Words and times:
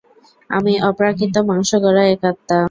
আমি 0.49 0.73
অপ্রাকৃত 0.89 1.35
মাংস 1.49 1.69
গড়া 1.83 2.03
এক 2.13 2.21
আত্মা। 2.29 2.57